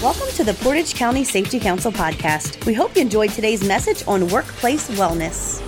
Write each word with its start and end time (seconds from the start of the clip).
Welcome 0.00 0.28
to 0.36 0.44
the 0.44 0.54
Portage 0.54 0.94
County 0.94 1.24
Safety 1.24 1.58
Council 1.58 1.90
podcast. 1.90 2.64
We 2.66 2.72
hope 2.72 2.94
you 2.94 3.02
enjoyed 3.02 3.30
today's 3.30 3.66
message 3.66 4.04
on 4.06 4.28
workplace 4.28 4.88
wellness. 4.90 5.60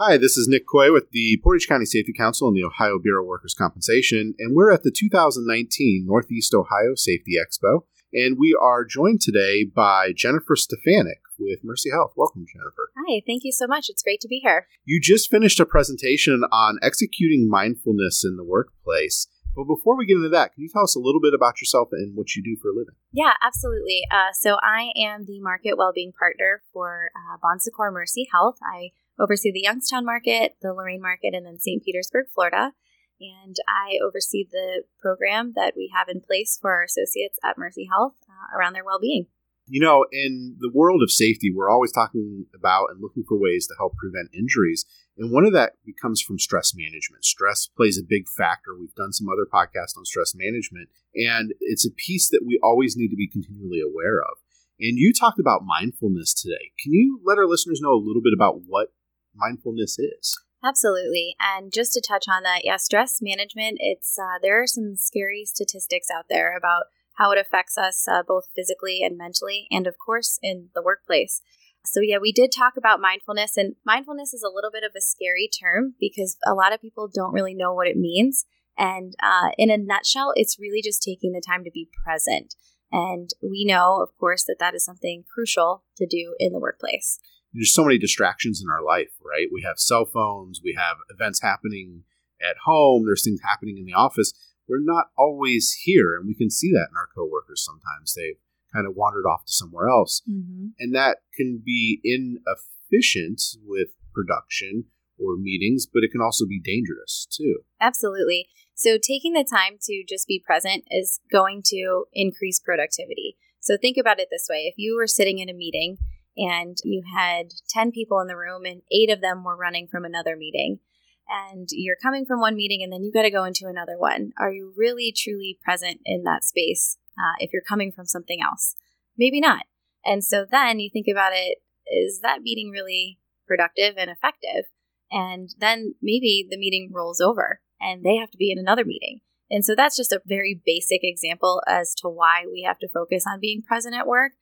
Hi, 0.00 0.16
this 0.16 0.36
is 0.36 0.48
Nick 0.48 0.66
Coy 0.66 0.92
with 0.92 1.12
the 1.12 1.38
Portage 1.44 1.68
County 1.68 1.84
Safety 1.84 2.12
Council 2.12 2.48
and 2.48 2.56
the 2.56 2.64
Ohio 2.64 2.98
Bureau 2.98 3.22
of 3.22 3.28
Workers' 3.28 3.54
Compensation, 3.54 4.34
and 4.40 4.52
we're 4.52 4.72
at 4.72 4.82
the 4.82 4.90
2019 4.90 6.06
Northeast 6.08 6.52
Ohio 6.52 6.96
Safety 6.96 7.34
Expo. 7.38 7.84
And 8.12 8.36
we 8.36 8.56
are 8.60 8.84
joined 8.84 9.20
today 9.20 9.62
by 9.62 10.12
Jennifer 10.12 10.56
Stefanik 10.56 11.20
with 11.38 11.60
Mercy 11.62 11.90
Health. 11.90 12.14
Welcome, 12.16 12.46
Jennifer. 12.52 12.90
Hi, 13.06 13.20
thank 13.26 13.44
you 13.44 13.52
so 13.52 13.66
much. 13.66 13.90
It's 13.90 14.02
great 14.02 14.20
to 14.20 14.28
be 14.28 14.38
here. 14.38 14.66
You 14.84 14.98
just 15.00 15.30
finished 15.30 15.60
a 15.60 15.66
presentation 15.66 16.42
on 16.50 16.78
executing 16.80 17.48
mindfulness 17.50 18.24
in 18.24 18.36
the 18.36 18.44
workplace. 18.44 19.26
But 19.54 19.64
before 19.64 19.96
we 19.96 20.06
get 20.06 20.16
into 20.16 20.30
that, 20.30 20.54
can 20.54 20.62
you 20.62 20.70
tell 20.72 20.84
us 20.84 20.96
a 20.96 21.00
little 21.00 21.20
bit 21.20 21.34
about 21.34 21.60
yourself 21.60 21.88
and 21.92 22.16
what 22.16 22.34
you 22.34 22.42
do 22.42 22.56
for 22.60 22.70
a 22.70 22.72
living? 22.72 22.94
Yeah, 23.12 23.32
absolutely. 23.42 24.02
Uh, 24.10 24.32
so 24.32 24.56
I 24.62 24.90
am 24.96 25.26
the 25.26 25.40
market 25.40 25.76
wellbeing 25.76 26.12
partner 26.18 26.62
for 26.72 27.10
uh, 27.14 27.36
Bon 27.42 27.60
Secours 27.60 27.92
Mercy 27.92 28.26
Health. 28.32 28.58
I 28.62 28.90
oversee 29.18 29.52
the 29.52 29.62
Youngstown 29.62 30.04
market, 30.04 30.56
the 30.62 30.72
Lorain 30.72 31.02
market, 31.02 31.34
and 31.34 31.44
then 31.46 31.58
St. 31.60 31.84
Petersburg, 31.84 32.26
Florida. 32.34 32.72
And 33.20 33.56
I 33.68 33.98
oversee 34.02 34.48
the 34.50 34.84
program 34.98 35.52
that 35.56 35.74
we 35.76 35.92
have 35.94 36.08
in 36.08 36.20
place 36.20 36.58
for 36.60 36.72
our 36.72 36.82
associates 36.82 37.38
at 37.44 37.58
Mercy 37.58 37.86
Health 37.90 38.14
uh, 38.28 38.58
around 38.58 38.72
their 38.72 38.84
well-being. 38.84 39.26
You 39.66 39.80
know, 39.80 40.04
in 40.12 40.56
the 40.58 40.70
world 40.72 41.02
of 41.02 41.10
safety, 41.10 41.52
we're 41.54 41.70
always 41.70 41.92
talking 41.92 42.46
about 42.54 42.88
and 42.90 43.00
looking 43.00 43.24
for 43.26 43.38
ways 43.38 43.66
to 43.68 43.74
help 43.78 43.96
prevent 43.96 44.34
injuries. 44.34 44.84
And 45.16 45.32
one 45.32 45.46
of 45.46 45.52
that 45.52 45.74
becomes 45.86 46.20
from 46.20 46.38
stress 46.38 46.74
management. 46.74 47.24
Stress 47.24 47.66
plays 47.66 47.98
a 47.98 48.02
big 48.06 48.28
factor. 48.28 48.76
We've 48.78 48.94
done 48.94 49.12
some 49.12 49.28
other 49.28 49.46
podcasts 49.46 49.96
on 49.96 50.04
stress 50.04 50.34
management, 50.34 50.88
and 51.14 51.54
it's 51.60 51.86
a 51.86 51.90
piece 51.90 52.28
that 52.28 52.44
we 52.44 52.58
always 52.62 52.96
need 52.96 53.08
to 53.08 53.16
be 53.16 53.28
continually 53.28 53.80
aware 53.80 54.20
of. 54.20 54.38
And 54.80 54.98
you 54.98 55.12
talked 55.12 55.38
about 55.38 55.64
mindfulness 55.64 56.34
today. 56.34 56.72
Can 56.82 56.92
you 56.92 57.20
let 57.24 57.38
our 57.38 57.46
listeners 57.46 57.80
know 57.80 57.92
a 57.92 58.04
little 58.04 58.22
bit 58.22 58.34
about 58.34 58.62
what 58.66 58.88
mindfulness 59.34 59.98
is? 59.98 60.36
Absolutely. 60.64 61.36
And 61.38 61.72
just 61.72 61.92
to 61.92 62.00
touch 62.00 62.24
on 62.28 62.42
that, 62.42 62.64
yeah, 62.64 62.76
stress 62.76 63.20
management, 63.20 63.78
it's 63.80 64.18
uh, 64.18 64.38
there 64.42 64.60
are 64.62 64.66
some 64.66 64.96
scary 64.96 65.44
statistics 65.44 66.08
out 66.10 66.24
there 66.28 66.56
about 66.56 66.84
how 67.14 67.32
it 67.32 67.38
affects 67.38 67.78
us 67.78 68.06
uh, 68.08 68.22
both 68.26 68.48
physically 68.54 69.00
and 69.02 69.16
mentally, 69.16 69.66
and 69.70 69.86
of 69.86 69.96
course 70.04 70.38
in 70.42 70.70
the 70.74 70.82
workplace. 70.82 71.40
So, 71.86 72.00
yeah, 72.00 72.16
we 72.20 72.32
did 72.32 72.50
talk 72.50 72.76
about 72.78 73.00
mindfulness, 73.00 73.56
and 73.56 73.74
mindfulness 73.84 74.32
is 74.32 74.42
a 74.42 74.52
little 74.52 74.70
bit 74.70 74.84
of 74.84 74.92
a 74.96 75.02
scary 75.02 75.48
term 75.48 75.94
because 76.00 76.38
a 76.46 76.54
lot 76.54 76.72
of 76.72 76.80
people 76.80 77.10
don't 77.12 77.34
really 77.34 77.54
know 77.54 77.74
what 77.74 77.86
it 77.86 77.96
means. 77.96 78.46
And 78.78 79.14
uh, 79.22 79.50
in 79.58 79.70
a 79.70 79.76
nutshell, 79.76 80.32
it's 80.34 80.58
really 80.58 80.80
just 80.82 81.02
taking 81.02 81.32
the 81.32 81.42
time 81.46 81.62
to 81.64 81.70
be 81.70 81.88
present. 82.04 82.54
And 82.90 83.30
we 83.42 83.64
know, 83.66 84.00
of 84.02 84.16
course, 84.18 84.44
that 84.44 84.56
that 84.60 84.74
is 84.74 84.84
something 84.84 85.24
crucial 85.32 85.84
to 85.96 86.06
do 86.06 86.34
in 86.38 86.52
the 86.52 86.58
workplace. 86.58 87.18
There's 87.52 87.74
so 87.74 87.84
many 87.84 87.98
distractions 87.98 88.62
in 88.62 88.70
our 88.70 88.82
life, 88.82 89.12
right? 89.24 89.46
We 89.52 89.62
have 89.62 89.78
cell 89.78 90.06
phones, 90.06 90.60
we 90.64 90.76
have 90.78 90.96
events 91.08 91.40
happening 91.42 92.04
at 92.42 92.56
home, 92.64 93.04
there's 93.06 93.24
things 93.24 93.40
happening 93.44 93.78
in 93.78 93.84
the 93.84 93.94
office. 93.94 94.32
We're 94.68 94.78
not 94.80 95.06
always 95.16 95.76
here, 95.82 96.16
and 96.16 96.26
we 96.26 96.34
can 96.34 96.50
see 96.50 96.70
that 96.72 96.88
in 96.90 96.96
our 96.96 97.08
coworkers 97.14 97.64
sometimes. 97.64 98.14
They've 98.14 98.38
kind 98.74 98.86
of 98.86 98.96
wandered 98.96 99.26
off 99.26 99.44
to 99.46 99.52
somewhere 99.52 99.88
else. 99.88 100.22
Mm-hmm. 100.28 100.68
And 100.78 100.94
that 100.94 101.18
can 101.36 101.62
be 101.64 102.00
inefficient 102.02 103.40
with 103.64 103.88
production 104.12 104.86
or 105.18 105.36
meetings, 105.36 105.86
but 105.86 106.02
it 106.02 106.10
can 106.10 106.20
also 106.20 106.44
be 106.46 106.60
dangerous 106.60 107.26
too. 107.30 107.60
Absolutely. 107.80 108.48
So, 108.74 108.98
taking 108.98 109.34
the 109.34 109.44
time 109.48 109.78
to 109.82 110.04
just 110.08 110.26
be 110.26 110.42
present 110.44 110.84
is 110.90 111.20
going 111.30 111.62
to 111.66 112.06
increase 112.12 112.58
productivity. 112.58 113.36
So, 113.60 113.76
think 113.80 113.96
about 113.96 114.18
it 114.18 114.28
this 114.30 114.48
way 114.50 114.64
if 114.66 114.74
you 114.76 114.96
were 114.96 115.06
sitting 115.06 115.38
in 115.38 115.48
a 115.48 115.54
meeting 115.54 115.98
and 116.36 116.76
you 116.82 117.04
had 117.16 117.52
10 117.68 117.92
people 117.92 118.18
in 118.18 118.26
the 118.26 118.36
room 118.36 118.64
and 118.64 118.82
eight 118.90 119.10
of 119.10 119.20
them 119.20 119.44
were 119.44 119.56
running 119.56 119.86
from 119.86 120.04
another 120.04 120.36
meeting, 120.36 120.80
and 121.28 121.68
you're 121.72 121.96
coming 122.02 122.24
from 122.26 122.40
one 122.40 122.56
meeting 122.56 122.82
and 122.82 122.92
then 122.92 123.02
you 123.02 123.12
got 123.12 123.22
to 123.22 123.30
go 123.30 123.44
into 123.44 123.66
another 123.66 123.98
one, 123.98 124.32
are 124.38 124.52
you 124.52 124.72
really 124.76 125.12
truly 125.16 125.58
present 125.62 126.00
in 126.04 126.24
that 126.24 126.44
space 126.44 126.98
uh, 127.18 127.36
if 127.38 127.52
you're 127.52 127.62
coming 127.62 127.92
from 127.92 128.06
something 128.06 128.40
else? 128.42 128.74
Maybe 129.16 129.40
not. 129.40 129.64
And 130.04 130.22
so 130.22 130.44
then 130.50 130.80
you 130.80 130.90
think 130.92 131.06
about 131.10 131.32
it 131.34 131.58
is 131.86 132.20
that 132.20 132.42
meeting 132.42 132.70
really 132.70 133.18
productive 133.46 133.94
and 133.96 134.10
effective? 134.10 134.66
And 135.10 135.50
then 135.58 135.94
maybe 136.02 136.46
the 136.48 136.58
meeting 136.58 136.90
rolls 136.92 137.20
over 137.20 137.60
and 137.80 138.02
they 138.02 138.16
have 138.16 138.30
to 138.30 138.38
be 138.38 138.50
in 138.50 138.58
another 138.58 138.84
meeting. 138.84 139.20
And 139.50 139.64
so 139.64 139.74
that's 139.74 139.96
just 139.96 140.12
a 140.12 140.22
very 140.24 140.60
basic 140.64 141.00
example 141.02 141.62
as 141.68 141.94
to 141.96 142.08
why 142.08 142.44
we 142.50 142.64
have 142.66 142.78
to 142.80 142.88
focus 142.88 143.24
on 143.30 143.40
being 143.40 143.62
present 143.62 143.94
at 143.94 144.06
work. 144.06 144.32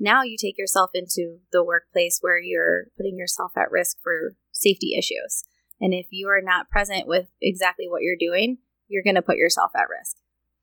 Now 0.00 0.22
you 0.22 0.36
take 0.36 0.58
yourself 0.58 0.90
into 0.94 1.38
the 1.52 1.64
workplace 1.64 2.18
where 2.20 2.38
you're 2.38 2.86
putting 2.96 3.16
yourself 3.16 3.52
at 3.56 3.70
risk 3.70 3.96
for 4.02 4.34
safety 4.52 4.96
issues. 4.96 5.44
And 5.80 5.94
if 5.94 6.06
you 6.10 6.28
are 6.28 6.42
not 6.42 6.68
present 6.70 7.06
with 7.06 7.26
exactly 7.40 7.86
what 7.88 8.02
you're 8.02 8.16
doing, 8.18 8.58
you're 8.88 9.02
going 9.02 9.14
to 9.14 9.22
put 9.22 9.36
yourself 9.36 9.70
at 9.76 9.88
risk. 9.88 10.16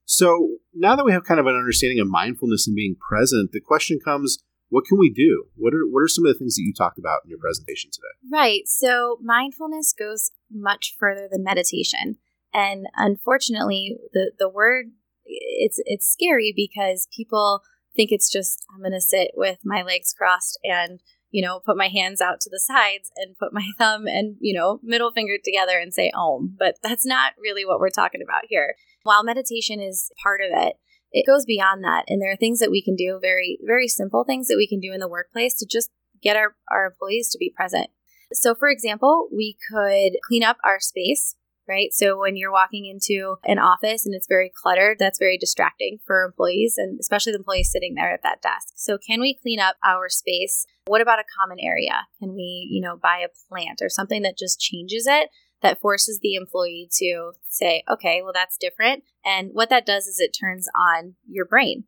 So 0.05 0.57
now 0.73 0.95
that 0.95 1.05
we 1.05 1.11
have 1.11 1.23
kind 1.23 1.39
of 1.39 1.47
an 1.47 1.55
understanding 1.55 1.99
of 1.99 2.07
mindfulness 2.07 2.67
and 2.67 2.75
being 2.75 2.95
present, 2.95 3.51
the 3.51 3.59
question 3.59 3.99
comes 4.03 4.39
what 4.69 4.85
can 4.85 4.97
we 4.97 5.09
do? 5.09 5.45
What 5.55 5.73
are 5.73 5.85
what 5.85 6.01
are 6.01 6.07
some 6.07 6.25
of 6.25 6.33
the 6.33 6.39
things 6.39 6.55
that 6.55 6.63
you 6.63 6.73
talked 6.73 6.97
about 6.97 7.21
in 7.23 7.29
your 7.29 7.39
presentation 7.39 7.91
today? 7.91 8.07
Right. 8.31 8.67
So 8.67 9.19
mindfulness 9.21 9.93
goes 9.97 10.31
much 10.51 10.95
further 10.99 11.27
than 11.31 11.43
meditation. 11.43 12.17
And 12.53 12.87
unfortunately, 12.95 13.97
the 14.13 14.31
the 14.37 14.49
word 14.49 14.87
it's 15.25 15.79
it's 15.85 16.07
scary 16.07 16.53
because 16.55 17.07
people 17.15 17.61
think 17.95 18.11
it's 18.11 18.31
just 18.31 18.65
I'm 18.73 18.81
going 18.81 18.91
to 18.91 19.01
sit 19.01 19.31
with 19.35 19.59
my 19.63 19.81
legs 19.81 20.13
crossed 20.13 20.59
and 20.63 20.99
you 21.35 21.41
know 21.41 21.59
put 21.59 21.75
my 21.75 21.89
hands 21.89 22.21
out 22.21 22.39
to 22.39 22.49
the 22.49 22.59
sides 22.59 23.11
and 23.17 23.37
put 23.37 23.51
my 23.51 23.67
thumb 23.77 24.07
and 24.07 24.37
you 24.39 24.57
know 24.57 24.79
middle 24.81 25.11
finger 25.11 25.35
together 25.43 25.77
and 25.77 25.93
say 25.93 26.09
om. 26.15 26.55
But 26.57 26.75
that's 26.81 27.05
not 27.05 27.33
really 27.37 27.65
what 27.65 27.79
we're 27.79 27.89
talking 27.89 28.21
about 28.23 28.43
here. 28.47 28.75
While 29.03 29.25
meditation 29.25 29.81
is 29.81 30.09
part 30.23 30.39
of 30.39 30.47
it, 30.57 30.77
it 31.11 31.27
goes 31.27 31.45
beyond 31.45 31.83
that. 31.83 32.05
And 32.07 32.21
there 32.21 32.31
are 32.31 32.37
things 32.37 32.59
that 32.59 32.71
we 32.71 32.81
can 32.81 32.95
do, 32.95 33.19
very, 33.21 33.59
very 33.65 33.89
simple 33.89 34.23
things 34.23 34.47
that 34.47 34.57
we 34.57 34.67
can 34.67 34.79
do 34.79 34.93
in 34.93 35.01
the 35.01 35.09
workplace 35.09 35.53
to 35.55 35.67
just 35.69 35.91
get 36.21 36.37
our, 36.37 36.55
our 36.71 36.85
employees 36.85 37.29
to 37.31 37.37
be 37.37 37.53
present. 37.55 37.89
So, 38.33 38.55
for 38.55 38.69
example, 38.69 39.27
we 39.31 39.57
could 39.69 40.13
clean 40.25 40.43
up 40.43 40.57
our 40.63 40.79
space, 40.79 41.35
right? 41.67 41.93
So, 41.93 42.19
when 42.19 42.35
you're 42.35 42.51
walking 42.51 42.85
into 42.85 43.37
an 43.43 43.59
office 43.59 44.05
and 44.05 44.15
it's 44.15 44.27
very 44.27 44.51
cluttered, 44.61 44.97
that's 44.99 45.19
very 45.19 45.37
distracting 45.37 45.99
for 46.05 46.23
employees 46.23 46.75
and 46.77 46.99
especially 46.99 47.33
the 47.33 47.39
employees 47.39 47.71
sitting 47.71 47.95
there 47.95 48.13
at 48.13 48.23
that 48.23 48.41
desk. 48.41 48.73
So, 48.75 48.97
can 48.97 49.21
we 49.21 49.37
clean 49.41 49.59
up 49.59 49.75
our 49.83 50.09
space? 50.09 50.65
What 50.87 51.01
about 51.01 51.19
a 51.19 51.23
common 51.39 51.57
area? 51.59 52.07
Can 52.19 52.35
we, 52.35 52.67
you 52.69 52.81
know, 52.81 52.97
buy 52.97 53.25
a 53.25 53.33
plant 53.49 53.81
or 53.81 53.89
something 53.89 54.21
that 54.21 54.37
just 54.37 54.59
changes 54.59 55.07
it 55.07 55.29
that 55.61 55.81
forces 55.81 56.19
the 56.21 56.35
employee 56.35 56.87
to 56.99 57.31
say, 57.49 57.83
okay, 57.89 58.21
well, 58.21 58.33
that's 58.33 58.57
different. 58.57 59.03
And 59.25 59.49
what 59.53 59.69
that 59.69 59.85
does 59.85 60.05
is 60.05 60.19
it 60.19 60.35
turns 60.39 60.67
on 60.77 61.15
your 61.27 61.45
brain. 61.45 61.85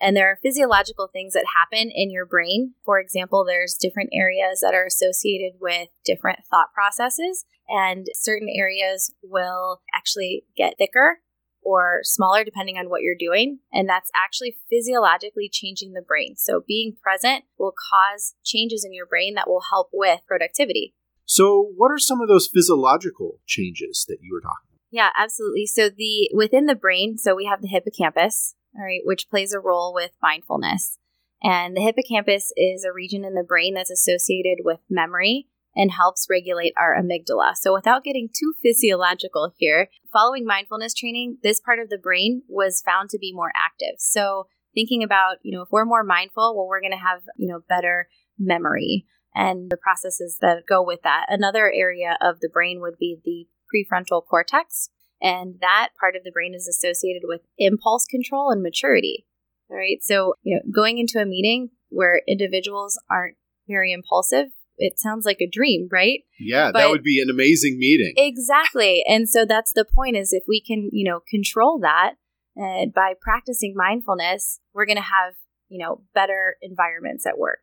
And 0.00 0.16
there 0.16 0.30
are 0.30 0.38
physiological 0.42 1.08
things 1.12 1.34
that 1.34 1.44
happen 1.56 1.90
in 1.94 2.10
your 2.10 2.26
brain. 2.26 2.74
For 2.84 2.98
example, 3.00 3.44
there's 3.44 3.76
different 3.80 4.10
areas 4.12 4.60
that 4.60 4.74
are 4.74 4.86
associated 4.86 5.58
with 5.60 5.88
different 6.04 6.40
thought 6.50 6.72
processes, 6.74 7.44
and 7.68 8.06
certain 8.14 8.48
areas 8.54 9.12
will 9.22 9.80
actually 9.94 10.44
get 10.56 10.76
thicker 10.78 11.20
or 11.62 12.00
smaller 12.02 12.44
depending 12.44 12.76
on 12.76 12.90
what 12.90 13.00
you're 13.00 13.16
doing. 13.18 13.60
And 13.72 13.88
that's 13.88 14.10
actually 14.14 14.58
physiologically 14.70 15.48
changing 15.50 15.92
the 15.92 16.02
brain. 16.02 16.36
So 16.36 16.62
being 16.66 16.94
present 17.02 17.44
will 17.58 17.72
cause 17.72 18.34
changes 18.44 18.84
in 18.84 18.92
your 18.92 19.06
brain 19.06 19.34
that 19.34 19.48
will 19.48 19.62
help 19.70 19.88
with 19.92 20.20
productivity. 20.26 20.94
So, 21.26 21.70
what 21.74 21.90
are 21.90 21.98
some 21.98 22.20
of 22.20 22.28
those 22.28 22.50
physiological 22.52 23.40
changes 23.46 24.04
that 24.08 24.18
you 24.20 24.30
were 24.34 24.42
talking 24.42 24.68
about? 24.68 24.80
Yeah, 24.90 25.08
absolutely. 25.16 25.64
So, 25.64 25.88
the 25.88 26.30
within 26.34 26.66
the 26.66 26.74
brain, 26.74 27.16
so 27.16 27.34
we 27.34 27.46
have 27.46 27.62
the 27.62 27.68
hippocampus, 27.68 28.54
all 28.76 28.84
right, 28.84 29.02
which 29.04 29.28
plays 29.30 29.52
a 29.52 29.60
role 29.60 29.92
with 29.94 30.12
mindfulness. 30.22 30.98
And 31.42 31.76
the 31.76 31.82
hippocampus 31.82 32.52
is 32.56 32.84
a 32.84 32.92
region 32.92 33.24
in 33.24 33.34
the 33.34 33.44
brain 33.44 33.74
that's 33.74 33.90
associated 33.90 34.64
with 34.64 34.80
memory 34.88 35.48
and 35.76 35.90
helps 35.90 36.26
regulate 36.30 36.72
our 36.76 36.96
amygdala. 36.96 37.54
So, 37.54 37.74
without 37.74 38.04
getting 38.04 38.28
too 38.28 38.54
physiological 38.62 39.52
here, 39.56 39.88
following 40.12 40.46
mindfulness 40.46 40.94
training, 40.94 41.38
this 41.42 41.60
part 41.60 41.78
of 41.80 41.90
the 41.90 41.98
brain 41.98 42.42
was 42.48 42.82
found 42.84 43.10
to 43.10 43.18
be 43.18 43.32
more 43.34 43.52
active. 43.54 43.96
So, 43.98 44.46
thinking 44.74 45.02
about, 45.02 45.36
you 45.42 45.54
know, 45.54 45.62
if 45.62 45.68
we're 45.70 45.84
more 45.84 46.04
mindful, 46.04 46.56
well, 46.56 46.66
we're 46.66 46.80
going 46.80 46.92
to 46.92 46.96
have, 46.96 47.22
you 47.36 47.48
know, 47.48 47.60
better 47.68 48.08
memory 48.38 49.06
and 49.34 49.70
the 49.70 49.76
processes 49.76 50.38
that 50.40 50.66
go 50.68 50.82
with 50.82 51.02
that. 51.02 51.26
Another 51.28 51.70
area 51.72 52.16
of 52.20 52.40
the 52.40 52.48
brain 52.48 52.80
would 52.80 52.98
be 52.98 53.18
the 53.24 53.46
prefrontal 53.74 54.22
cortex, 54.24 54.90
and 55.20 55.56
that 55.60 55.90
part 55.98 56.16
of 56.16 56.24
the 56.24 56.32
brain 56.32 56.54
is 56.54 56.68
associated 56.68 57.22
with 57.24 57.42
impulse 57.58 58.06
control 58.06 58.50
and 58.50 58.62
maturity. 58.62 59.26
All 59.70 59.76
right, 59.76 59.98
so 60.02 60.34
you 60.42 60.56
know, 60.56 60.62
going 60.72 60.98
into 60.98 61.18
a 61.18 61.26
meeting 61.26 61.70
where 61.88 62.22
individuals 62.28 63.00
aren't 63.10 63.36
very 63.68 63.92
impulsive, 63.92 64.48
it 64.76 64.98
sounds 64.98 65.24
like 65.24 65.40
a 65.40 65.48
dream, 65.48 65.88
right? 65.90 66.20
Yeah, 66.38 66.70
But- 66.72 66.80
that 66.80 66.90
would 66.90 67.02
be 67.02 67.20
an 67.20 67.30
amazing 67.30 67.78
meeting. 67.78 68.14
Exactly. 68.16 69.04
And 69.08 69.28
so 69.28 69.44
that's 69.44 69.72
the 69.72 69.84
point 69.84 70.16
is 70.16 70.32
if 70.32 70.44
we 70.48 70.60
can, 70.60 70.90
you 70.92 71.08
know, 71.08 71.20
control 71.28 71.78
that 71.80 72.14
uh, 72.60 72.86
by 72.94 73.14
practicing 73.20 73.74
mindfulness, 73.76 74.60
we're 74.72 74.86
going 74.86 74.96
to 74.96 75.02
have, 75.02 75.34
you 75.68 75.78
know, 75.78 76.02
better 76.14 76.56
environments 76.62 77.26
at 77.26 77.38
work. 77.38 77.60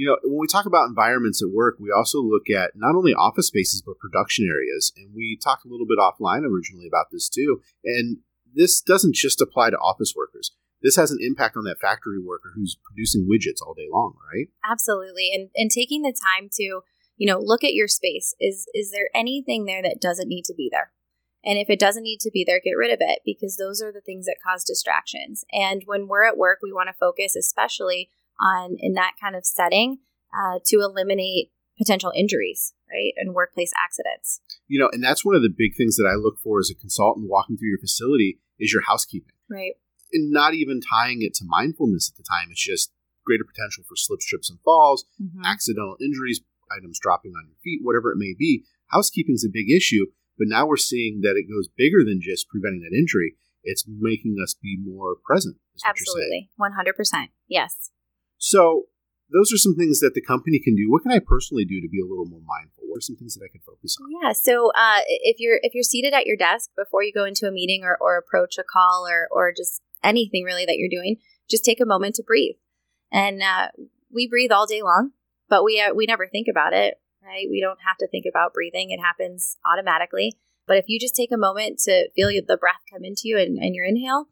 You 0.00 0.06
know, 0.06 0.16
when 0.24 0.40
we 0.40 0.46
talk 0.46 0.64
about 0.64 0.88
environments 0.88 1.42
at 1.42 1.50
work, 1.50 1.76
we 1.78 1.92
also 1.94 2.22
look 2.22 2.48
at 2.48 2.70
not 2.74 2.96
only 2.96 3.12
office 3.12 3.48
spaces 3.48 3.82
but 3.84 3.98
production 3.98 4.48
areas. 4.48 4.94
And 4.96 5.14
we 5.14 5.38
talked 5.44 5.66
a 5.66 5.68
little 5.68 5.86
bit 5.86 5.98
offline 5.98 6.40
originally 6.50 6.86
about 6.88 7.08
this 7.12 7.28
too. 7.28 7.60
And 7.84 8.16
this 8.54 8.80
doesn't 8.80 9.14
just 9.14 9.42
apply 9.42 9.68
to 9.68 9.76
office 9.76 10.14
workers. 10.16 10.52
This 10.80 10.96
has 10.96 11.10
an 11.10 11.18
impact 11.20 11.54
on 11.54 11.64
that 11.64 11.80
factory 11.80 12.18
worker 12.18 12.52
who's 12.54 12.78
producing 12.82 13.28
widgets 13.30 13.60
all 13.60 13.74
day 13.74 13.88
long, 13.92 14.14
right? 14.32 14.48
Absolutely. 14.64 15.32
And 15.34 15.50
and 15.54 15.70
taking 15.70 16.00
the 16.00 16.14
time 16.14 16.48
to, 16.54 16.80
you 17.18 17.26
know, 17.26 17.38
look 17.38 17.62
at 17.62 17.74
your 17.74 17.86
space. 17.86 18.34
Is 18.40 18.66
is 18.72 18.92
there 18.92 19.10
anything 19.14 19.66
there 19.66 19.82
that 19.82 20.00
doesn't 20.00 20.28
need 20.28 20.46
to 20.46 20.54
be 20.54 20.70
there? 20.72 20.92
And 21.44 21.58
if 21.58 21.68
it 21.68 21.78
doesn't 21.78 22.04
need 22.04 22.20
to 22.20 22.30
be 22.30 22.42
there, 22.42 22.58
get 22.58 22.72
rid 22.72 22.90
of 22.90 23.00
it 23.02 23.20
because 23.22 23.58
those 23.58 23.82
are 23.82 23.92
the 23.92 24.00
things 24.00 24.24
that 24.24 24.36
cause 24.42 24.64
distractions. 24.64 25.44
And 25.52 25.82
when 25.84 26.08
we're 26.08 26.24
at 26.24 26.38
work, 26.38 26.60
we 26.62 26.72
want 26.72 26.88
to 26.88 26.94
focus 26.94 27.36
especially 27.36 28.08
on 28.40 28.76
in 28.78 28.94
that 28.94 29.12
kind 29.20 29.36
of 29.36 29.44
setting 29.44 29.98
uh, 30.32 30.58
to 30.66 30.76
eliminate 30.80 31.50
potential 31.78 32.12
injuries, 32.14 32.74
right? 32.90 33.12
And 33.16 33.34
workplace 33.34 33.72
accidents. 33.76 34.40
You 34.68 34.80
know, 34.80 34.88
and 34.92 35.02
that's 35.02 35.24
one 35.24 35.34
of 35.34 35.42
the 35.42 35.52
big 35.54 35.76
things 35.76 35.96
that 35.96 36.08
I 36.10 36.14
look 36.14 36.38
for 36.38 36.58
as 36.58 36.70
a 36.70 36.74
consultant 36.74 37.28
walking 37.28 37.56
through 37.56 37.68
your 37.70 37.78
facility 37.78 38.40
is 38.58 38.72
your 38.72 38.82
housekeeping. 38.86 39.32
Right. 39.48 39.74
And 40.12 40.30
not 40.30 40.54
even 40.54 40.80
tying 40.80 41.22
it 41.22 41.34
to 41.34 41.44
mindfulness 41.46 42.10
at 42.12 42.16
the 42.16 42.24
time. 42.28 42.48
It's 42.50 42.62
just 42.64 42.92
greater 43.24 43.44
potential 43.44 43.84
for 43.88 43.96
slips, 43.96 44.26
trips, 44.26 44.50
and 44.50 44.58
falls, 44.60 45.04
Mhm. 45.20 45.44
accidental 45.44 45.96
injuries, 46.00 46.40
items 46.70 46.98
dropping 47.00 47.32
on 47.32 47.46
your 47.46 47.56
feet, 47.62 47.80
whatever 47.82 48.12
it 48.12 48.18
may 48.18 48.34
be. 48.38 48.64
Housekeeping's 48.88 49.44
a 49.44 49.48
big 49.52 49.70
issue, 49.70 50.06
but 50.38 50.48
now 50.48 50.66
we're 50.66 50.76
seeing 50.76 51.20
that 51.22 51.36
it 51.36 51.48
goes 51.48 51.68
bigger 51.68 52.04
than 52.04 52.20
just 52.20 52.48
preventing 52.48 52.80
that 52.82 52.96
injury. 52.96 53.36
It's 53.62 53.84
making 53.86 54.36
us 54.42 54.54
be 54.54 54.76
more 54.80 55.16
present. 55.24 55.56
Is 55.76 55.82
what 55.84 55.98
you're 55.98 56.06
saying. 56.06 56.48
Absolutely. 56.48 56.50
100%. 56.56 57.30
Yes. 57.48 57.90
So 58.40 58.86
those 59.30 59.52
are 59.52 59.58
some 59.58 59.76
things 59.76 60.00
that 60.00 60.14
the 60.14 60.22
company 60.22 60.58
can 60.58 60.74
do. 60.74 60.90
What 60.90 61.02
can 61.02 61.12
I 61.12 61.20
personally 61.20 61.64
do 61.64 61.80
to 61.80 61.88
be 61.88 62.00
a 62.00 62.08
little 62.08 62.26
more 62.26 62.40
mindful? 62.40 62.84
What 62.88 62.98
are 62.98 63.00
some 63.02 63.14
things 63.14 63.34
that 63.36 63.44
I 63.44 63.52
can 63.52 63.60
focus 63.60 63.96
on? 64.00 64.08
Yeah. 64.20 64.32
So 64.32 64.72
uh, 64.74 65.00
if 65.06 65.38
you're 65.38 65.60
if 65.62 65.74
you're 65.74 65.84
seated 65.84 66.14
at 66.14 66.26
your 66.26 66.36
desk 66.36 66.70
before 66.76 67.04
you 67.04 67.12
go 67.12 67.24
into 67.24 67.46
a 67.46 67.52
meeting 67.52 67.84
or, 67.84 67.96
or 68.00 68.16
approach 68.16 68.58
a 68.58 68.64
call 68.64 69.06
or 69.06 69.28
or 69.30 69.52
just 69.56 69.82
anything 70.02 70.42
really 70.42 70.64
that 70.66 70.78
you're 70.78 70.90
doing, 70.90 71.16
just 71.48 71.64
take 71.64 71.80
a 71.80 71.86
moment 71.86 72.16
to 72.16 72.24
breathe. 72.24 72.56
And 73.12 73.42
uh, 73.42 73.68
we 74.12 74.26
breathe 74.26 74.50
all 74.50 74.66
day 74.66 74.82
long, 74.82 75.12
but 75.48 75.62
we 75.62 75.80
uh, 75.80 75.94
we 75.94 76.06
never 76.06 76.26
think 76.26 76.48
about 76.50 76.72
it, 76.72 76.94
right? 77.22 77.46
We 77.48 77.60
don't 77.60 77.78
have 77.86 77.98
to 77.98 78.08
think 78.08 78.24
about 78.28 78.54
breathing; 78.54 78.90
it 78.90 79.00
happens 79.00 79.58
automatically. 79.70 80.38
But 80.66 80.78
if 80.78 80.86
you 80.88 80.98
just 80.98 81.16
take 81.16 81.32
a 81.32 81.38
moment 81.38 81.78
to 81.80 82.08
feel 82.16 82.28
the 82.28 82.56
breath 82.56 82.82
come 82.92 83.04
into 83.04 83.22
you 83.24 83.38
and, 83.38 83.58
and 83.58 83.74
your 83.74 83.84
inhale, 83.84 84.26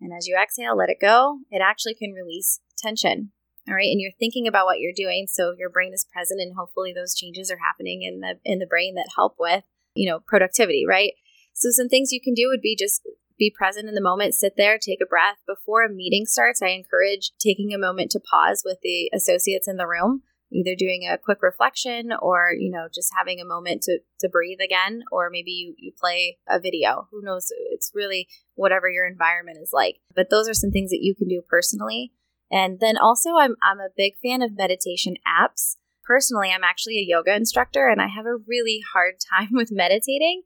and 0.00 0.12
as 0.16 0.26
you 0.26 0.36
exhale, 0.40 0.76
let 0.76 0.90
it 0.90 0.98
go, 1.00 1.40
it 1.50 1.60
actually 1.60 1.94
can 1.94 2.12
release 2.12 2.60
tension. 2.76 3.32
All 3.68 3.74
right, 3.74 3.90
and 3.90 4.00
you're 4.00 4.10
thinking 4.18 4.48
about 4.48 4.66
what 4.66 4.80
you're 4.80 4.92
doing, 4.94 5.26
so 5.28 5.54
your 5.56 5.70
brain 5.70 5.92
is 5.94 6.06
present, 6.12 6.40
and 6.40 6.56
hopefully 6.56 6.92
those 6.92 7.14
changes 7.14 7.50
are 7.50 7.58
happening 7.58 8.02
in 8.02 8.20
the 8.20 8.34
in 8.44 8.58
the 8.58 8.66
brain 8.66 8.94
that 8.96 9.14
help 9.16 9.36
with 9.38 9.64
you 9.94 10.10
know 10.10 10.20
productivity, 10.26 10.84
right? 10.88 11.12
So 11.54 11.70
some 11.70 11.88
things 11.88 12.12
you 12.12 12.20
can 12.20 12.34
do 12.34 12.48
would 12.48 12.60
be 12.60 12.76
just 12.76 13.02
be 13.38 13.52
present 13.56 13.88
in 13.88 13.94
the 13.94 14.00
moment, 14.00 14.34
sit 14.34 14.54
there, 14.56 14.78
take 14.78 15.00
a 15.02 15.06
breath. 15.06 15.38
Before 15.46 15.84
a 15.84 15.92
meeting 15.92 16.26
starts, 16.26 16.62
I 16.62 16.68
encourage 16.68 17.32
taking 17.40 17.72
a 17.72 17.78
moment 17.78 18.10
to 18.12 18.20
pause 18.20 18.62
with 18.64 18.78
the 18.82 19.10
associates 19.14 19.66
in 19.66 19.76
the 19.76 19.86
room, 19.86 20.22
either 20.52 20.74
doing 20.76 21.08
a 21.10 21.18
quick 21.18 21.42
reflection 21.42 22.12
or, 22.20 22.52
you 22.56 22.70
know, 22.70 22.86
just 22.92 23.12
having 23.16 23.40
a 23.40 23.44
moment 23.44 23.82
to, 23.82 23.98
to 24.20 24.28
breathe 24.28 24.60
again, 24.62 25.02
or 25.10 25.28
maybe 25.30 25.50
you, 25.50 25.74
you 25.78 25.92
play 25.98 26.38
a 26.48 26.60
video. 26.60 27.08
Who 27.10 27.22
knows? 27.22 27.48
It's 27.72 27.90
really 27.94 28.28
whatever 28.54 28.88
your 28.88 29.06
environment 29.06 29.58
is 29.60 29.70
like. 29.72 29.96
But 30.14 30.30
those 30.30 30.48
are 30.48 30.54
some 30.54 30.70
things 30.70 30.90
that 30.90 31.02
you 31.02 31.14
can 31.14 31.28
do 31.28 31.42
personally. 31.48 32.12
And 32.52 32.78
then 32.80 32.98
also, 32.98 33.30
I'm, 33.38 33.56
I'm 33.62 33.80
a 33.80 33.88
big 33.96 34.12
fan 34.22 34.42
of 34.42 34.56
meditation 34.56 35.14
apps. 35.26 35.76
Personally, 36.04 36.50
I'm 36.50 36.64
actually 36.64 36.98
a 36.98 37.08
yoga 37.08 37.34
instructor 37.34 37.88
and 37.88 38.00
I 38.00 38.08
have 38.08 38.26
a 38.26 38.36
really 38.46 38.82
hard 38.92 39.14
time 39.30 39.48
with 39.52 39.72
meditating. 39.72 40.42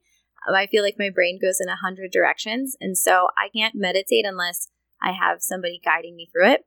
I 0.55 0.67
feel 0.67 0.81
like 0.81 0.95
my 0.97 1.09
brain 1.09 1.39
goes 1.41 1.59
in 1.59 1.67
a 1.67 1.75
hundred 1.75 2.11
directions. 2.11 2.77
And 2.79 2.97
so 2.97 3.27
I 3.37 3.49
can't 3.53 3.75
meditate 3.75 4.25
unless 4.25 4.69
I 5.01 5.11
have 5.11 5.41
somebody 5.41 5.81
guiding 5.83 6.15
me 6.15 6.29
through 6.31 6.51
it. 6.51 6.61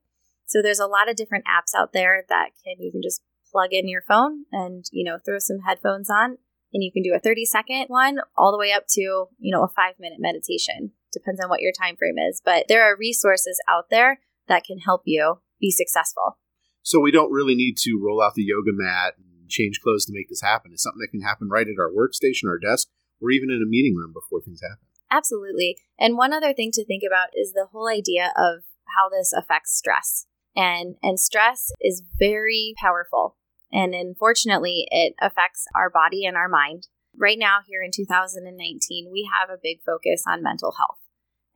So 0.46 0.60
there's 0.60 0.80
a 0.80 0.86
lot 0.86 1.08
of 1.08 1.16
different 1.16 1.46
apps 1.46 1.78
out 1.78 1.94
there 1.94 2.24
that 2.28 2.50
can, 2.62 2.76
you 2.78 2.92
can 2.92 3.00
just 3.02 3.22
plug 3.50 3.72
in 3.72 3.88
your 3.88 4.02
phone 4.02 4.44
and, 4.52 4.84
you 4.92 5.04
know, 5.04 5.18
throw 5.24 5.38
some 5.38 5.60
headphones 5.66 6.10
on 6.10 6.36
and 6.72 6.84
you 6.84 6.92
can 6.92 7.02
do 7.02 7.14
a 7.14 7.20
30 7.20 7.46
second 7.46 7.86
one 7.88 8.18
all 8.36 8.52
the 8.52 8.58
way 8.58 8.72
up 8.72 8.84
to, 8.90 9.00
you 9.00 9.52
know, 9.52 9.62
a 9.62 9.68
five 9.68 9.94
minute 9.98 10.18
meditation. 10.20 10.92
Depends 11.12 11.40
on 11.42 11.48
what 11.48 11.62
your 11.62 11.72
time 11.72 11.96
frame 11.96 12.18
is. 12.18 12.42
But 12.44 12.66
there 12.68 12.82
are 12.82 12.96
resources 12.96 13.60
out 13.68 13.86
there 13.90 14.20
that 14.50 14.64
can 14.64 14.78
help 14.78 15.02
you 15.06 15.40
be 15.58 15.70
successful. 15.70 16.38
So 16.82 17.00
we 17.00 17.10
don't 17.10 17.32
really 17.32 17.54
need 17.54 17.76
to 17.78 18.00
roll 18.02 18.22
out 18.22 18.34
the 18.34 18.42
yoga 18.42 18.72
mat 18.72 19.14
and 19.16 19.48
change 19.48 19.80
clothes 19.80 20.04
to 20.06 20.12
make 20.12 20.28
this 20.28 20.42
happen. 20.42 20.72
It's 20.72 20.82
something 20.82 21.00
that 21.00 21.10
can 21.10 21.22
happen 21.22 21.48
right 21.48 21.66
at 21.66 21.80
our 21.80 21.90
workstation, 21.90 22.48
our 22.48 22.58
desk, 22.58 22.88
or 23.22 23.30
even 23.30 23.50
in 23.50 23.62
a 23.62 23.68
meeting 23.68 23.94
room 23.96 24.12
before 24.12 24.40
things 24.40 24.60
happen. 24.62 24.86
Absolutely. 25.10 25.76
And 25.98 26.16
one 26.16 26.32
other 26.32 26.52
thing 26.52 26.70
to 26.72 26.84
think 26.84 27.02
about 27.06 27.28
is 27.34 27.52
the 27.52 27.68
whole 27.72 27.88
idea 27.88 28.32
of 28.36 28.64
how 28.96 29.08
this 29.08 29.32
affects 29.32 29.76
stress. 29.76 30.26
And 30.56 30.96
and 31.02 31.18
stress 31.18 31.70
is 31.80 32.02
very 32.18 32.74
powerful. 32.76 33.36
And 33.72 33.94
unfortunately, 33.94 34.86
it 34.90 35.14
affects 35.20 35.66
our 35.76 35.90
body 35.90 36.24
and 36.24 36.36
our 36.36 36.48
mind. 36.48 36.88
Right 37.16 37.38
now 37.38 37.58
here 37.66 37.82
in 37.82 37.90
2019, 37.94 39.10
we 39.12 39.30
have 39.38 39.50
a 39.50 39.60
big 39.62 39.78
focus 39.84 40.24
on 40.26 40.42
mental 40.42 40.74
health. 40.76 40.98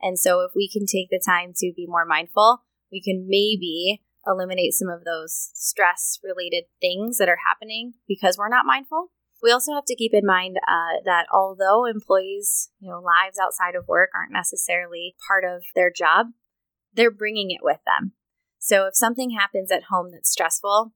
And 0.01 0.19
so 0.19 0.41
if 0.41 0.51
we 0.55 0.69
can 0.69 0.85
take 0.85 1.09
the 1.09 1.21
time 1.23 1.53
to 1.57 1.73
be 1.75 1.87
more 1.87 2.05
mindful, 2.05 2.64
we 2.91 3.01
can 3.01 3.25
maybe 3.27 4.01
eliminate 4.27 4.73
some 4.73 4.89
of 4.89 5.03
those 5.03 5.51
stress 5.53 6.19
related 6.23 6.65
things 6.81 7.17
that 7.17 7.29
are 7.29 7.39
happening 7.47 7.93
because 8.07 8.37
we're 8.37 8.49
not 8.49 8.65
mindful. 8.65 9.11
We 9.43 9.51
also 9.51 9.73
have 9.73 9.85
to 9.85 9.95
keep 9.95 10.13
in 10.13 10.25
mind 10.25 10.57
uh, 10.67 11.01
that 11.05 11.27
although 11.31 11.85
employees, 11.85 12.69
you 12.79 12.89
know, 12.89 12.99
lives 12.99 13.37
outside 13.39 13.75
of 13.75 13.87
work 13.87 14.09
aren't 14.15 14.33
necessarily 14.33 15.15
part 15.27 15.43
of 15.43 15.63
their 15.75 15.91
job, 15.91 16.27
they're 16.93 17.11
bringing 17.11 17.51
it 17.51 17.61
with 17.61 17.79
them. 17.85 18.13
So 18.57 18.87
if 18.87 18.95
something 18.95 19.31
happens 19.31 19.71
at 19.71 19.83
home 19.91 20.09
that's 20.11 20.31
stressful, 20.31 20.93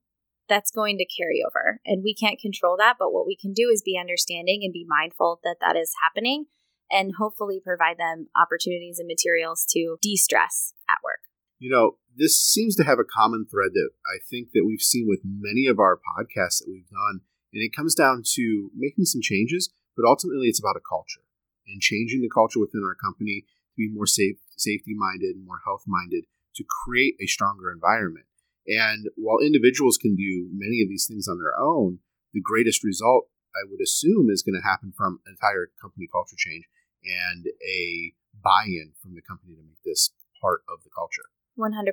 that's 0.48 0.72
going 0.72 0.98
to 0.98 1.06
carry 1.06 1.40
over, 1.46 1.80
and 1.86 2.02
we 2.02 2.12
can't 2.12 2.40
control 2.40 2.76
that. 2.78 2.96
But 2.98 3.12
what 3.12 3.26
we 3.26 3.36
can 3.36 3.52
do 3.52 3.70
is 3.72 3.82
be 3.84 3.96
understanding 3.96 4.62
and 4.64 4.72
be 4.72 4.84
mindful 4.88 5.38
that 5.44 5.58
that 5.60 5.76
is 5.76 5.92
happening, 6.02 6.46
and 6.90 7.12
hopefully 7.18 7.60
provide 7.64 7.98
them 7.98 8.26
opportunities 8.34 8.98
and 8.98 9.06
materials 9.06 9.64
to 9.70 9.96
de-stress 10.02 10.74
at 10.88 10.98
work. 11.04 11.20
You 11.60 11.68
know, 11.68 11.98
this 12.16 12.40
seems 12.40 12.74
to 12.76 12.84
have 12.84 12.98
a 12.98 13.04
common 13.04 13.44
thread 13.44 13.72
that 13.74 13.90
I 14.08 14.16
think 14.28 14.52
that 14.52 14.64
we've 14.66 14.80
seen 14.80 15.06
with 15.06 15.20
many 15.22 15.66
of 15.66 15.78
our 15.78 16.00
podcasts 16.00 16.64
that 16.64 16.72
we've 16.72 16.88
done, 16.88 17.20
and 17.52 17.62
it 17.62 17.76
comes 17.76 17.94
down 17.94 18.22
to 18.34 18.70
making 18.74 19.04
some 19.04 19.20
changes, 19.20 19.68
but 19.94 20.08
ultimately 20.08 20.48
it's 20.48 20.58
about 20.58 20.80
a 20.80 20.88
culture 20.88 21.20
and 21.68 21.82
changing 21.82 22.22
the 22.22 22.32
culture 22.32 22.58
within 22.58 22.80
our 22.82 22.96
company 22.96 23.44
to 23.44 23.76
be 23.76 23.92
more 23.92 24.06
safe, 24.06 24.36
safety 24.56 24.94
minded, 24.96 25.36
more 25.44 25.60
health 25.62 25.84
minded, 25.86 26.24
to 26.56 26.64
create 26.64 27.14
a 27.20 27.28
stronger 27.28 27.70
environment. 27.70 28.24
And 28.66 29.08
while 29.16 29.44
individuals 29.44 29.98
can 30.00 30.16
do 30.16 30.48
many 30.52 30.80
of 30.80 30.88
these 30.88 31.06
things 31.06 31.28
on 31.28 31.38
their 31.38 31.60
own, 31.60 31.98
the 32.32 32.40
greatest 32.40 32.82
result 32.82 33.28
I 33.52 33.68
would 33.68 33.82
assume 33.82 34.30
is 34.30 34.42
going 34.42 34.56
to 34.56 34.66
happen 34.66 34.94
from 34.96 35.20
an 35.26 35.36
entire 35.36 35.68
company 35.80 36.08
culture 36.10 36.36
change 36.38 36.64
and 37.04 37.44
a 37.60 38.14
buy-in 38.32 38.92
from 39.02 39.14
the 39.14 39.22
company 39.22 39.56
to 39.56 39.62
make 39.62 39.82
this 39.84 40.10
part 40.40 40.62
of 40.72 40.82
the 40.84 40.90
culture. 40.94 41.28
100%. 41.60 41.92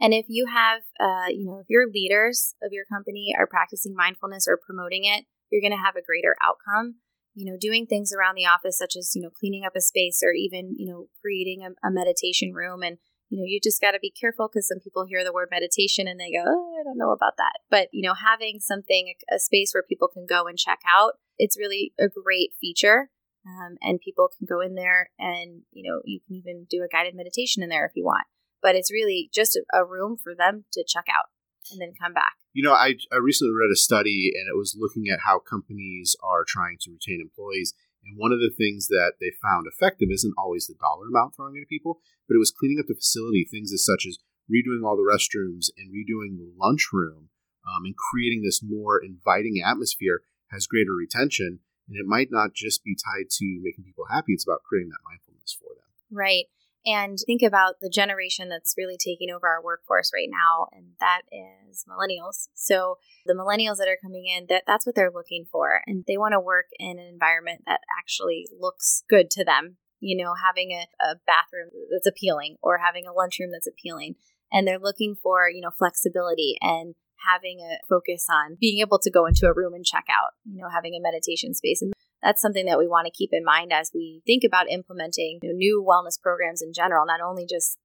And 0.00 0.12
if 0.12 0.26
you 0.28 0.46
have, 0.46 0.82
uh, 1.00 1.28
you 1.28 1.46
know, 1.46 1.58
if 1.58 1.66
your 1.68 1.86
leaders 1.88 2.54
of 2.62 2.72
your 2.72 2.84
company 2.84 3.34
are 3.38 3.46
practicing 3.46 3.94
mindfulness 3.94 4.46
or 4.48 4.58
promoting 4.58 5.04
it, 5.04 5.24
you're 5.50 5.62
going 5.62 5.76
to 5.76 5.84
have 5.84 5.96
a 5.96 6.02
greater 6.02 6.36
outcome. 6.44 6.96
You 7.34 7.50
know, 7.50 7.56
doing 7.58 7.86
things 7.86 8.12
around 8.12 8.36
the 8.36 8.46
office, 8.46 8.78
such 8.78 8.94
as, 8.96 9.12
you 9.14 9.22
know, 9.22 9.30
cleaning 9.30 9.64
up 9.64 9.74
a 9.74 9.80
space 9.80 10.20
or 10.24 10.32
even, 10.32 10.76
you 10.78 10.86
know, 10.86 11.08
creating 11.20 11.62
a, 11.62 11.70
a 11.86 11.90
meditation 11.90 12.52
room. 12.52 12.82
And, 12.82 12.98
you 13.28 13.38
know, 13.38 13.44
you 13.44 13.58
just 13.60 13.80
got 13.80 13.90
to 13.90 13.98
be 13.98 14.12
careful 14.12 14.46
because 14.46 14.68
some 14.68 14.78
people 14.78 15.04
hear 15.04 15.24
the 15.24 15.32
word 15.32 15.48
meditation 15.50 16.06
and 16.06 16.20
they 16.20 16.30
go, 16.30 16.44
oh, 16.46 16.76
I 16.78 16.84
don't 16.84 16.98
know 16.98 17.10
about 17.10 17.36
that. 17.38 17.58
But, 17.70 17.88
you 17.92 18.06
know, 18.06 18.14
having 18.14 18.60
something, 18.60 19.14
a 19.32 19.40
space 19.40 19.72
where 19.74 19.82
people 19.82 20.06
can 20.06 20.26
go 20.28 20.46
and 20.46 20.56
check 20.56 20.80
out, 20.86 21.14
it's 21.36 21.58
really 21.58 21.92
a 21.98 22.06
great 22.08 22.52
feature. 22.60 23.10
Um, 23.46 23.78
and 23.82 24.00
people 24.00 24.30
can 24.38 24.46
go 24.48 24.60
in 24.60 24.74
there 24.74 25.10
and, 25.18 25.62
you 25.72 25.90
know, 25.90 26.02
you 26.04 26.20
can 26.24 26.36
even 26.36 26.66
do 26.70 26.84
a 26.84 26.88
guided 26.88 27.16
meditation 27.16 27.64
in 27.64 27.68
there 27.68 27.84
if 27.84 27.92
you 27.96 28.04
want 28.04 28.26
but 28.64 28.74
it's 28.74 28.90
really 28.90 29.28
just 29.30 29.54
a, 29.54 29.62
a 29.76 29.84
room 29.84 30.16
for 30.16 30.34
them 30.34 30.64
to 30.72 30.82
check 30.88 31.04
out 31.12 31.28
and 31.70 31.80
then 31.80 31.92
come 32.00 32.14
back. 32.14 32.40
You 32.54 32.64
know, 32.64 32.72
I, 32.72 32.96
I 33.12 33.20
recently 33.20 33.52
read 33.52 33.70
a 33.70 33.76
study 33.76 34.32
and 34.34 34.48
it 34.48 34.56
was 34.56 34.74
looking 34.78 35.12
at 35.12 35.20
how 35.28 35.38
companies 35.38 36.16
are 36.24 36.48
trying 36.48 36.78
to 36.80 36.90
retain 36.90 37.20
employees. 37.20 37.74
And 38.02 38.16
one 38.16 38.32
of 38.32 38.40
the 38.40 38.52
things 38.56 38.88
that 38.88 39.20
they 39.20 39.32
found 39.42 39.66
effective 39.68 40.08
isn't 40.10 40.34
always 40.38 40.66
the 40.66 40.80
dollar 40.80 41.08
amount 41.08 41.36
throwing 41.36 41.60
at 41.60 41.68
people, 41.68 42.00
but 42.26 42.36
it 42.36 42.42
was 42.42 42.52
cleaning 42.52 42.80
up 42.80 42.88
the 42.88 42.96
facility, 42.96 43.44
things 43.44 43.72
as 43.72 43.84
such 43.84 44.08
as 44.08 44.18
redoing 44.48 44.84
all 44.84 44.96
the 44.96 45.04
restrooms 45.04 45.68
and 45.76 45.92
redoing 45.92 46.36
the 46.36 46.52
lunchroom, 46.56 47.28
um, 47.68 47.84
and 47.84 47.96
creating 47.96 48.42
this 48.42 48.62
more 48.62 49.00
inviting 49.00 49.60
atmosphere 49.64 50.20
has 50.52 50.66
greater 50.66 50.92
retention. 50.92 51.60
And 51.88 51.96
it 51.96 52.06
might 52.06 52.28
not 52.30 52.52
just 52.52 52.84
be 52.84 52.96
tied 52.96 53.28
to 53.40 53.60
making 53.60 53.84
people 53.84 54.04
happy, 54.10 54.32
it's 54.32 54.44
about 54.44 54.64
creating 54.64 54.90
that 54.90 55.04
mindfulness 55.04 55.52
for 55.52 55.68
them. 55.74 55.88
Right. 56.10 56.44
And 56.86 57.18
think 57.24 57.42
about 57.42 57.76
the 57.80 57.88
generation 57.88 58.48
that's 58.48 58.74
really 58.76 58.96
taking 58.98 59.30
over 59.30 59.48
our 59.48 59.62
workforce 59.62 60.10
right 60.14 60.28
now, 60.30 60.66
and 60.72 60.92
that 61.00 61.22
is 61.32 61.84
millennials. 61.88 62.48
So 62.54 62.98
the 63.24 63.34
millennials 63.34 63.78
that 63.78 63.88
are 63.88 63.98
coming 64.00 64.26
in, 64.26 64.46
that 64.50 64.64
that's 64.66 64.84
what 64.84 64.94
they're 64.94 65.10
looking 65.10 65.46
for, 65.50 65.80
and 65.86 66.04
they 66.06 66.18
want 66.18 66.32
to 66.32 66.40
work 66.40 66.66
in 66.78 66.98
an 66.98 67.06
environment 67.06 67.62
that 67.66 67.80
actually 67.98 68.46
looks 68.58 69.02
good 69.08 69.30
to 69.32 69.44
them. 69.44 69.78
You 70.00 70.22
know, 70.22 70.34
having 70.34 70.72
a, 70.72 70.84
a 71.02 71.16
bathroom 71.26 71.70
that's 71.90 72.06
appealing 72.06 72.56
or 72.62 72.78
having 72.84 73.06
a 73.06 73.12
lunchroom 73.12 73.50
that's 73.50 73.68
appealing, 73.68 74.16
and 74.52 74.68
they're 74.68 74.78
looking 74.78 75.16
for 75.22 75.48
you 75.48 75.62
know 75.62 75.70
flexibility 75.70 76.56
and 76.60 76.94
having 77.32 77.60
a 77.60 77.78
focus 77.88 78.26
on 78.30 78.58
being 78.60 78.80
able 78.80 78.98
to 78.98 79.10
go 79.10 79.24
into 79.24 79.46
a 79.46 79.54
room 79.54 79.72
and 79.72 79.86
check 79.86 80.04
out. 80.10 80.32
You 80.44 80.60
know, 80.60 80.68
having 80.68 80.94
a 80.94 81.00
meditation 81.00 81.54
space 81.54 81.80
and 81.80 81.94
that's 82.24 82.40
something 82.40 82.64
that 82.64 82.78
we 82.78 82.88
want 82.88 83.04
to 83.04 83.12
keep 83.12 83.30
in 83.32 83.44
mind 83.44 83.70
as 83.70 83.90
we 83.94 84.22
think 84.26 84.44
about 84.44 84.70
implementing 84.70 85.40
new 85.42 85.84
wellness 85.86 86.18
programs 86.20 86.62
in 86.62 86.72
general, 86.72 87.04
not 87.06 87.20
only 87.20 87.44
just 87.44 87.76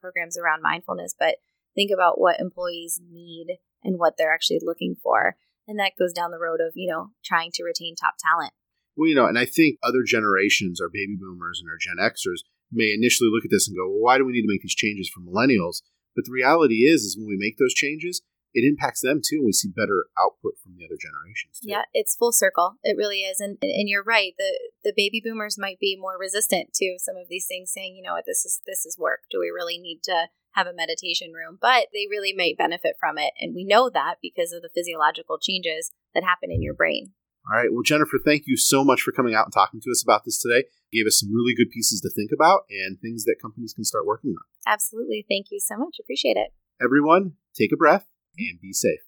programs 0.00 0.38
around 0.38 0.62
mindfulness, 0.62 1.16
but 1.18 1.36
think 1.74 1.90
about 1.92 2.20
what 2.20 2.38
employees 2.38 3.00
need 3.10 3.58
and 3.82 3.98
what 3.98 4.14
they're 4.16 4.32
actually 4.32 4.60
looking 4.62 4.94
for. 5.02 5.36
And 5.66 5.80
that 5.80 5.98
goes 5.98 6.12
down 6.12 6.30
the 6.30 6.38
road 6.38 6.60
of, 6.60 6.74
you 6.76 6.88
know, 6.88 7.10
trying 7.24 7.50
to 7.54 7.64
retain 7.64 7.96
top 7.96 8.14
talent. 8.22 8.52
Well, 8.96 9.08
you 9.08 9.16
know, 9.16 9.26
and 9.26 9.38
I 9.38 9.44
think 9.44 9.78
other 9.82 10.02
generations, 10.06 10.80
our 10.80 10.88
baby 10.88 11.16
boomers 11.20 11.60
and 11.60 11.68
our 11.68 11.76
Gen 11.78 11.98
Xers, 11.98 12.46
may 12.70 12.92
initially 12.92 13.30
look 13.32 13.44
at 13.44 13.50
this 13.50 13.66
and 13.66 13.76
go, 13.76 13.88
well, 13.88 14.00
why 14.00 14.18
do 14.18 14.24
we 14.24 14.32
need 14.32 14.42
to 14.42 14.52
make 14.52 14.62
these 14.62 14.74
changes 14.74 15.10
for 15.10 15.20
millennials? 15.20 15.82
But 16.14 16.24
the 16.24 16.32
reality 16.32 16.86
is, 16.86 17.02
is 17.02 17.16
when 17.18 17.26
we 17.26 17.36
make 17.36 17.58
those 17.58 17.74
changes, 17.74 18.22
it 18.58 18.66
impacts 18.66 19.00
them 19.00 19.20
too, 19.24 19.36
and 19.36 19.46
we 19.46 19.52
see 19.52 19.68
better 19.68 20.06
output 20.18 20.58
from 20.62 20.74
the 20.76 20.84
other 20.84 20.98
generations. 20.98 21.60
Too. 21.60 21.70
Yeah, 21.70 21.82
it's 21.94 22.16
full 22.16 22.32
circle. 22.32 22.74
It 22.82 22.96
really 22.96 23.20
is, 23.20 23.40
and 23.40 23.58
and 23.62 23.88
you're 23.88 24.02
right. 24.02 24.34
the 24.38 24.58
The 24.84 24.92
baby 24.96 25.22
boomers 25.24 25.56
might 25.58 25.78
be 25.78 25.96
more 25.98 26.18
resistant 26.18 26.72
to 26.74 26.96
some 26.98 27.16
of 27.16 27.28
these 27.28 27.46
things, 27.46 27.70
saying, 27.70 27.94
you 27.96 28.02
know 28.02 28.14
what, 28.14 28.26
this 28.26 28.44
is 28.44 28.60
this 28.66 28.84
is 28.84 28.98
work. 28.98 29.20
Do 29.30 29.38
we 29.38 29.50
really 29.50 29.78
need 29.78 30.02
to 30.04 30.26
have 30.52 30.66
a 30.66 30.74
meditation 30.74 31.32
room? 31.32 31.58
But 31.60 31.86
they 31.92 32.06
really 32.10 32.32
might 32.32 32.58
benefit 32.58 32.96
from 32.98 33.18
it, 33.18 33.32
and 33.40 33.54
we 33.54 33.64
know 33.64 33.90
that 33.90 34.16
because 34.20 34.52
of 34.52 34.62
the 34.62 34.70
physiological 34.74 35.38
changes 35.38 35.92
that 36.14 36.24
happen 36.24 36.50
in 36.50 36.62
your 36.62 36.74
brain. 36.74 37.12
All 37.48 37.56
right. 37.56 37.72
Well, 37.72 37.82
Jennifer, 37.82 38.18
thank 38.22 38.42
you 38.46 38.58
so 38.58 38.84
much 38.84 39.00
for 39.00 39.12
coming 39.12 39.34
out 39.34 39.46
and 39.46 39.54
talking 39.54 39.80
to 39.80 39.90
us 39.90 40.02
about 40.02 40.24
this 40.24 40.38
today. 40.40 40.64
You 40.90 41.02
gave 41.02 41.08
us 41.08 41.20
some 41.20 41.32
really 41.32 41.54
good 41.54 41.70
pieces 41.70 42.00
to 42.02 42.10
think 42.10 42.30
about 42.30 42.64
and 42.68 43.00
things 43.00 43.24
that 43.24 43.36
companies 43.40 43.72
can 43.72 43.84
start 43.84 44.04
working 44.04 44.32
on. 44.32 44.44
Absolutely. 44.66 45.24
Thank 45.26 45.46
you 45.50 45.58
so 45.58 45.78
much. 45.78 45.96
Appreciate 45.98 46.36
it. 46.36 46.52
Everyone, 46.82 47.32
take 47.56 47.72
a 47.72 47.76
breath 47.76 48.06
and 48.38 48.60
be 48.60 48.72
safe. 48.72 49.07